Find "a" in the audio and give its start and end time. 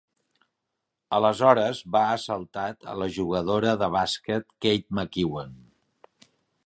2.93-2.95